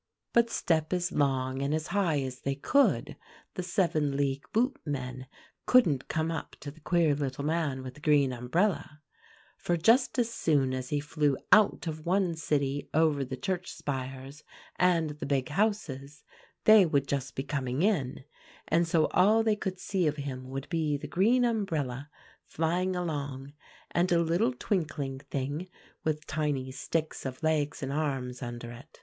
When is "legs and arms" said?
27.43-28.41